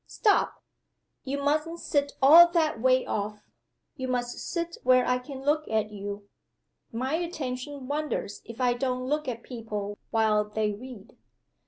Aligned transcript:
Stop! 0.07 0.63
You 1.25 1.37
musn't 1.43 1.79
sit 1.79 2.13
all 2.23 2.47
that 2.53 2.81
way 2.81 3.05
off 3.05 3.43
you 3.97 4.07
must 4.07 4.39
sit 4.39 4.77
where 4.81 5.05
I 5.05 5.19
can 5.19 5.43
look 5.43 5.67
at 5.67 5.91
you. 5.91 6.27
My 6.91 7.13
attention 7.17 7.85
wanders 7.85 8.41
if 8.43 8.59
I 8.59 8.73
don't 8.73 9.05
look 9.05 9.27
at 9.27 9.43
people 9.43 9.99
while 10.09 10.43
they 10.43 10.71
read." 10.73 11.15